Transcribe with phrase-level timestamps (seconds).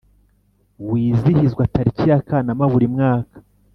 [0.89, 3.37] wizihizwa tariki ya kanama buri mwaka